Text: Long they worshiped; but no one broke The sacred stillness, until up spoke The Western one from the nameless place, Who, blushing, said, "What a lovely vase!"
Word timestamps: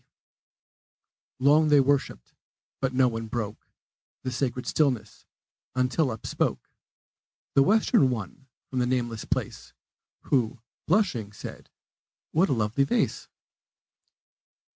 Long 1.37 1.67
they 1.67 1.79
worshiped; 1.79 2.33
but 2.79 2.91
no 2.91 3.07
one 3.07 3.27
broke 3.27 3.67
The 4.23 4.31
sacred 4.31 4.65
stillness, 4.65 5.27
until 5.75 6.09
up 6.09 6.25
spoke 6.25 6.71
The 7.53 7.61
Western 7.61 8.09
one 8.09 8.47
from 8.67 8.79
the 8.79 8.87
nameless 8.87 9.25
place, 9.25 9.73
Who, 10.21 10.59
blushing, 10.87 11.33
said, 11.33 11.69
"What 12.31 12.49
a 12.49 12.53
lovely 12.53 12.83
vase!" 12.83 13.27